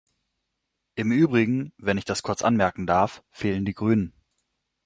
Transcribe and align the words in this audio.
Im 0.95 1.11
übrigen, 1.11 1.73
wenn 1.77 1.99
ich 1.99 2.05
das 2.05 2.23
kurz 2.23 2.41
anmerken 2.41 2.87
darf, 2.87 3.21
fehlen 3.29 3.65
die 3.65 3.75
Grünen. 3.75 4.13